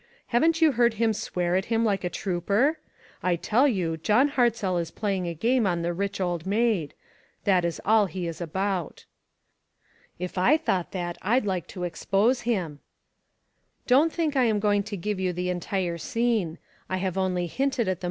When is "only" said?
17.15-17.45